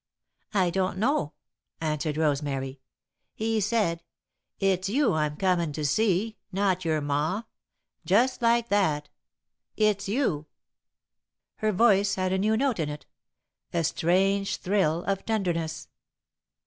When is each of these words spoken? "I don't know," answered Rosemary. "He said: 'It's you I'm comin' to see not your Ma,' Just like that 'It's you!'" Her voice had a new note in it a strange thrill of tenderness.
"I 0.55 0.71
don't 0.71 0.97
know," 0.97 1.33
answered 1.79 2.17
Rosemary. 2.17 2.79
"He 3.35 3.59
said: 3.61 4.01
'It's 4.59 4.89
you 4.89 5.13
I'm 5.13 5.37
comin' 5.37 5.73
to 5.73 5.85
see 5.85 6.39
not 6.51 6.83
your 6.83 7.01
Ma,' 7.01 7.43
Just 8.03 8.41
like 8.41 8.69
that 8.69 9.09
'It's 9.77 10.09
you!'" 10.09 10.47
Her 11.57 11.71
voice 11.71 12.15
had 12.15 12.33
a 12.33 12.39
new 12.39 12.57
note 12.57 12.79
in 12.79 12.89
it 12.89 13.05
a 13.73 13.83
strange 13.83 14.57
thrill 14.57 15.03
of 15.03 15.23
tenderness. 15.23 15.87